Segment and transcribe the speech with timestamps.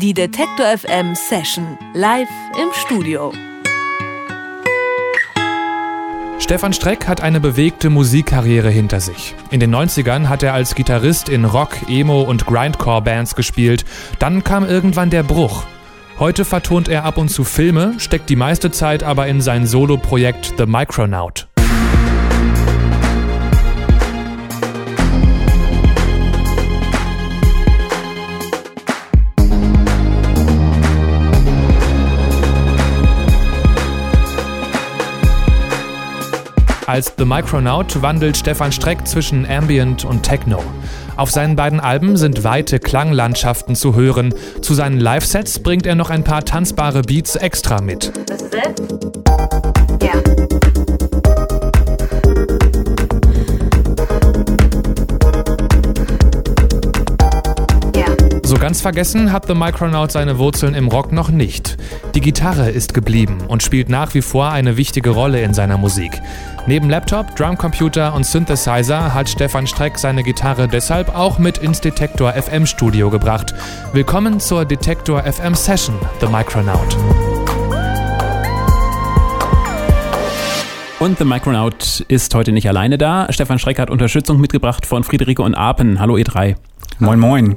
[0.00, 3.34] Die Detektor FM Session live im Studio.
[6.38, 9.34] Stefan Streck hat eine bewegte Musikkarriere hinter sich.
[9.50, 13.84] In den 90ern hat er als Gitarrist in Rock, Emo und Grindcore-Bands gespielt.
[14.18, 15.64] Dann kam irgendwann der Bruch.
[16.18, 20.54] Heute vertont er ab und zu Filme, steckt die meiste Zeit aber in sein Solo-Projekt
[20.56, 21.49] The Micronaut.
[36.90, 40.60] Als The Micronaut wandelt Stefan Streck zwischen Ambient und Techno.
[41.16, 44.34] Auf seinen beiden Alben sind weite Klanglandschaften zu hören.
[44.60, 48.12] Zu seinen Live-Sets bringt er noch ein paar tanzbare Beats extra mit.
[48.26, 50.02] This is it?
[50.02, 50.59] Yeah.
[58.80, 61.76] Ganz vergessen hat The Micronaut seine Wurzeln im Rock noch nicht.
[62.14, 66.12] Die Gitarre ist geblieben und spielt nach wie vor eine wichtige Rolle in seiner Musik.
[66.66, 72.32] Neben Laptop, Drumcomputer und Synthesizer hat Stefan Streck seine Gitarre deshalb auch mit ins Detektor
[72.32, 73.52] FM Studio gebracht.
[73.92, 76.96] Willkommen zur Detektor FM Session, The Micronaut.
[81.00, 83.26] Und The Micronaut ist heute nicht alleine da.
[83.28, 86.00] Stefan Streck hat Unterstützung mitgebracht von Friederike und Apen.
[86.00, 86.56] Hallo ihr drei.
[86.98, 87.56] Moin Moin.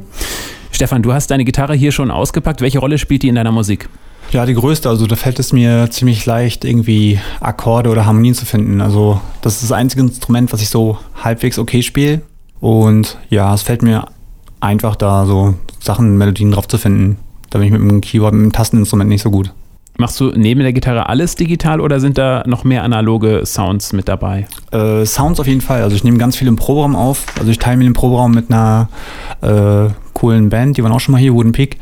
[0.83, 2.59] Stefan, du hast deine Gitarre hier schon ausgepackt.
[2.59, 3.87] Welche Rolle spielt die in deiner Musik?
[4.31, 4.89] Ja, die größte.
[4.89, 8.81] Also da fällt es mir ziemlich leicht, irgendwie Akkorde oder Harmonien zu finden.
[8.81, 12.21] Also das ist das einzige Instrument, was ich so halbwegs okay spiele.
[12.59, 14.07] Und ja, es fällt mir
[14.59, 17.17] einfach da so Sachen, Melodien drauf zu finden.
[17.49, 19.53] Da bin ich mit dem Keyboard, mit dem Tasteninstrument nicht so gut.
[19.97, 24.09] Machst du neben der Gitarre alles digital oder sind da noch mehr analoge Sounds mit
[24.09, 24.47] dabei?
[24.71, 25.81] Äh, Sounds auf jeden Fall.
[25.81, 27.25] Also ich nehme ganz viel im Proberaum auf.
[27.39, 28.89] Also ich teile mir den Proberaum mit einer
[29.41, 31.77] äh, coolen Band, die waren auch schon mal hier, Wooden Peak.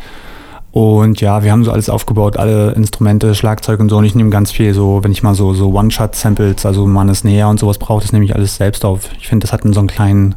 [0.72, 3.97] Und ja, wir haben so alles aufgebaut, alle Instrumente, Schlagzeug und so.
[3.97, 7.14] Und ich nehme ganz viel so, wenn ich mal so, so One-Shot-Samples, also mal eine
[7.14, 9.09] Snare und sowas brauche, das nehme ich alles selbst auf.
[9.19, 10.35] Ich finde, das hat so einen kleinen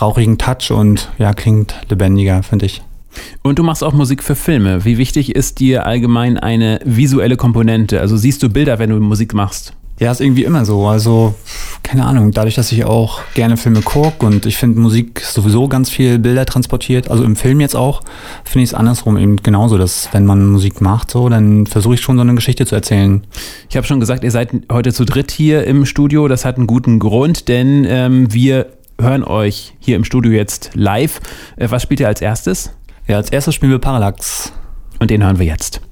[0.00, 2.82] rauchigen Touch und ja, klingt lebendiger, finde ich.
[3.42, 4.84] Und du machst auch Musik für Filme.
[4.84, 8.00] Wie wichtig ist dir allgemein eine visuelle Komponente?
[8.00, 9.74] Also siehst du Bilder, wenn du Musik machst?
[10.00, 10.86] Ja, ist irgendwie immer so.
[10.86, 11.34] Also,
[11.82, 15.90] keine Ahnung, dadurch, dass ich auch gerne Filme gucke und ich finde Musik sowieso ganz
[15.90, 18.00] viel Bilder transportiert, also im Film jetzt auch,
[18.44, 22.00] finde ich es andersrum eben genauso, dass wenn man Musik macht, so, dann versuche ich
[22.00, 23.26] schon so eine Geschichte zu erzählen.
[23.68, 26.28] Ich habe schon gesagt, ihr seid heute zu dritt hier im Studio.
[26.28, 28.68] Das hat einen guten Grund, denn ähm, wir
[28.98, 31.20] hören euch hier im Studio jetzt live.
[31.56, 32.72] Äh, was spielt ihr als erstes?
[33.06, 34.54] Ja, als erstes spielen wir Parallax.
[34.98, 35.82] Und den hören wir jetzt.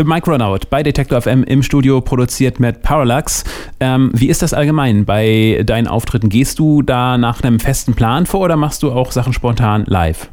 [0.00, 3.44] The Micronaut bei Detektor FM im Studio produziert mit Parallax.
[3.80, 6.30] Ähm, wie ist das allgemein bei deinen Auftritten?
[6.30, 10.30] Gehst du da nach einem festen Plan vor oder machst du auch Sachen spontan live?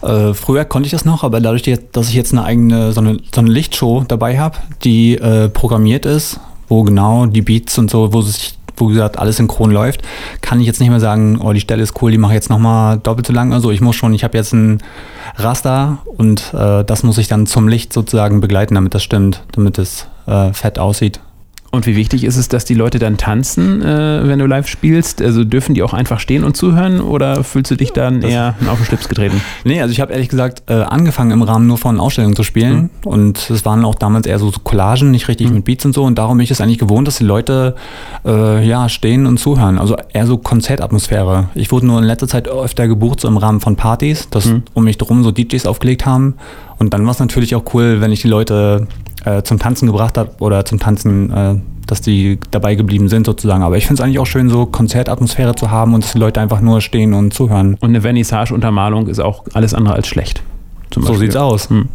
[0.00, 3.18] Äh, früher konnte ich das noch, aber dadurch, dass ich jetzt eine eigene, so eine,
[3.34, 8.14] so eine Lichtshow dabei habe, die äh, programmiert ist, wo genau die Beats und so,
[8.14, 10.02] wo sich wo gesagt alles synchron läuft,
[10.40, 12.50] kann ich jetzt nicht mehr sagen, oh, die Stelle ist cool, die mache ich jetzt
[12.50, 13.52] nochmal doppelt so lang.
[13.52, 14.82] Also ich muss schon, ich habe jetzt ein
[15.36, 19.78] Raster und äh, das muss ich dann zum Licht sozusagen begleiten, damit das stimmt, damit
[19.78, 21.20] es äh, fett aussieht.
[21.72, 25.22] Und wie wichtig ist es, dass die Leute dann tanzen, äh, wenn du live spielst?
[25.22, 28.54] Also dürfen die auch einfach stehen und zuhören oder fühlst du dich dann das eher
[28.68, 29.40] auf den Schlips getreten?
[29.62, 32.90] Nee, also ich habe ehrlich gesagt äh, angefangen im Rahmen nur von Ausstellungen zu spielen
[33.04, 33.08] mhm.
[33.08, 35.56] und es waren auch damals eher so Collagen, nicht richtig mhm.
[35.56, 37.76] mit Beats und so und darum bin ich es eigentlich gewohnt, dass die Leute
[38.24, 39.78] äh, ja stehen und zuhören.
[39.78, 41.50] Also eher so Konzertatmosphäre.
[41.54, 44.64] Ich wurde nur in letzter Zeit öfter gebucht, so im Rahmen von Partys, dass mhm.
[44.74, 46.34] um mich drum so DJs aufgelegt haben
[46.80, 48.88] und dann war es natürlich auch cool, wenn ich die Leute
[49.24, 51.54] äh, zum Tanzen gebracht habe oder zum Tanzen, äh,
[51.86, 53.62] dass die dabei geblieben sind sozusagen.
[53.62, 56.40] Aber ich finde es eigentlich auch schön, so Konzertatmosphäre zu haben und dass die Leute
[56.40, 57.76] einfach nur stehen und zuhören.
[57.80, 60.42] Und eine Vernissage-Untermalung ist auch alles andere als schlecht.
[60.94, 61.70] So sieht's aus.
[61.70, 61.88] Hm.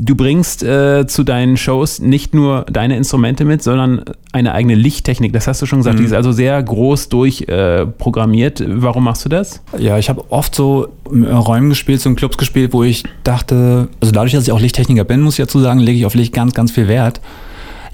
[0.00, 5.32] Du bringst äh, zu deinen Shows nicht nur deine Instrumente mit, sondern eine eigene Lichttechnik.
[5.32, 5.96] Das hast du schon gesagt.
[5.96, 6.00] Mhm.
[6.00, 8.60] Die ist also sehr groß durchprogrammiert.
[8.60, 9.62] Äh, Warum machst du das?
[9.78, 14.12] Ja, ich habe oft so Räumen gespielt, so in Clubs gespielt, wo ich dachte, also
[14.12, 16.54] dadurch, dass ich auch Lichttechniker bin, muss ich dazu sagen, lege ich auf Licht ganz,
[16.54, 17.20] ganz viel Wert.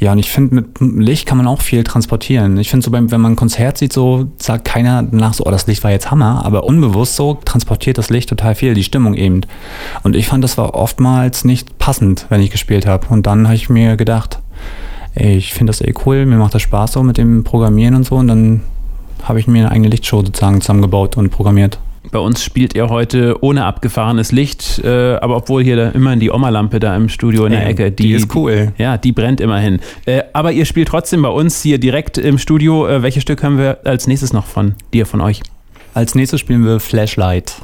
[0.01, 2.57] Ja, und ich finde, mit Licht kann man auch viel transportieren.
[2.57, 5.51] Ich finde so, beim, wenn man ein Konzert sieht, so sagt keiner danach so, oh,
[5.51, 9.13] das Licht war jetzt Hammer, aber unbewusst so transportiert das Licht total viel, die Stimmung
[9.13, 9.43] eben.
[10.03, 13.09] Und ich fand, das war oftmals nicht passend, wenn ich gespielt habe.
[13.11, 14.39] Und dann habe ich mir gedacht,
[15.15, 18.07] ey, ich finde das eh cool, mir macht das Spaß so mit dem Programmieren und
[18.07, 18.17] so.
[18.17, 18.63] Und dann
[19.23, 21.79] habe ich mir eine eigene Lichtshow sozusagen zusammengebaut und programmiert.
[22.11, 26.31] Bei uns spielt ihr heute ohne abgefahrenes Licht, äh, aber obwohl hier da immerhin die
[26.31, 28.73] Oma-Lampe da im Studio in der Ey, Ecke, die, die, ist cool.
[28.79, 29.81] Ja, die brennt immerhin.
[30.07, 32.89] Äh, aber ihr spielt trotzdem bei uns hier direkt im Studio.
[32.89, 35.43] Äh, welches Stück haben wir als nächstes noch von dir, von euch?
[35.93, 37.55] Als nächstes spielen wir Flashlight.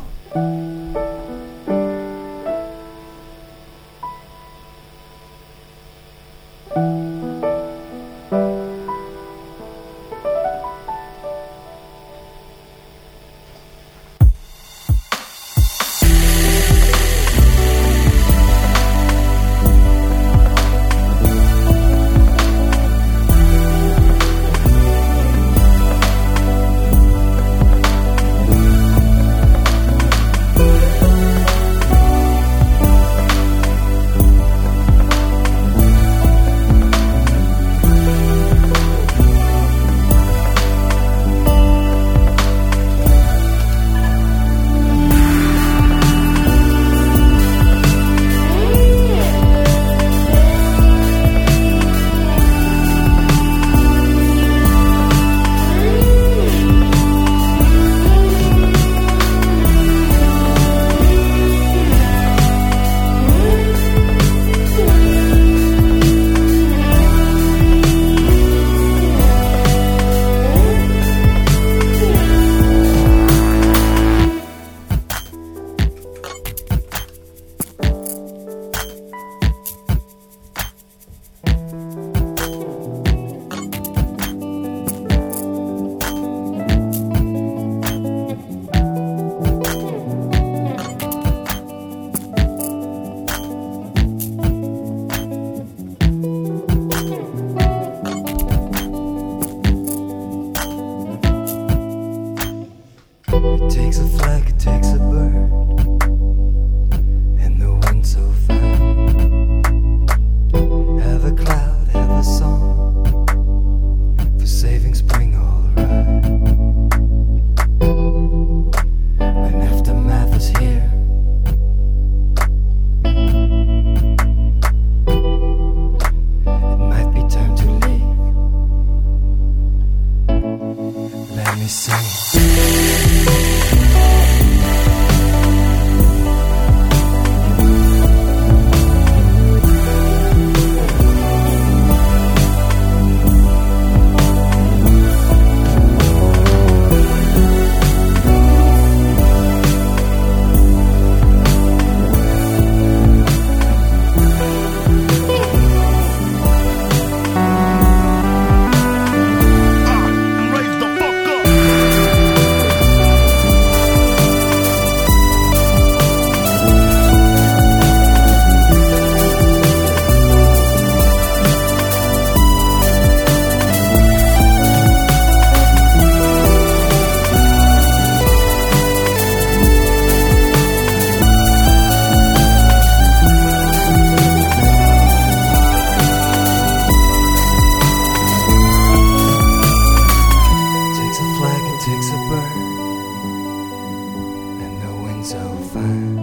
[195.77, 196.17] Fine.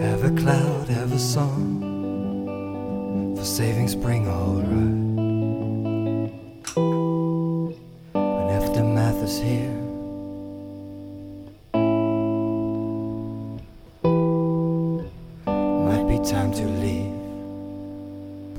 [0.00, 1.80] Have a cloud, have a song
[3.36, 4.56] for saving spring all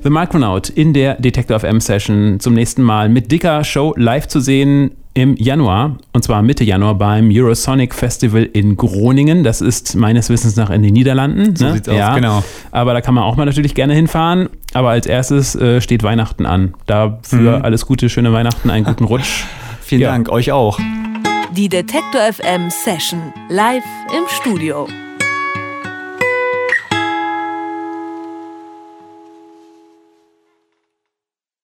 [0.06, 4.38] The Micronaut in der Detector FM Session zum nächsten Mal mit dicker Show live zu
[4.38, 9.42] sehen im Januar und zwar Mitte Januar beim Eurosonic Festival in Groningen.
[9.42, 11.56] Das ist meines Wissens nach in den Niederlanden.
[11.56, 11.72] So ne?
[11.72, 12.14] sieht's aus, ja.
[12.14, 12.44] genau.
[12.70, 14.48] Aber da kann man auch mal natürlich gerne hinfahren.
[14.74, 16.74] Aber als erstes äh, steht Weihnachten an.
[16.86, 17.64] Dafür Mhm.
[17.64, 19.42] alles Gute, schöne Weihnachten, einen guten Rutsch.
[19.80, 20.12] Vielen Ja.
[20.12, 20.78] Dank, euch auch.
[21.56, 23.82] Die Detektor FM Session live
[24.16, 24.86] im Studio.